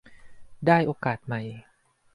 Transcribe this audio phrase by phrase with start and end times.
[0.67, 1.41] ได้โอกาสใหม่